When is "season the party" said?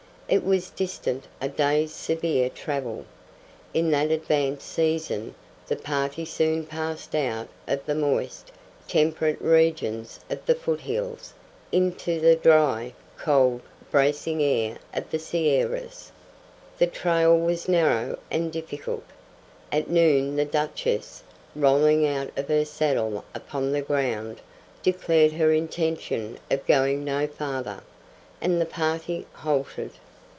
4.65-6.23